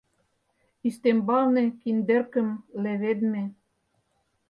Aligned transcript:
Ӱстембалне 0.87 1.63
киндеркым 1.81 2.49
леведме. 2.83 3.43